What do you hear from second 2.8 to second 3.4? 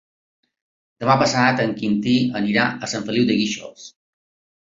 a Sant Feliu de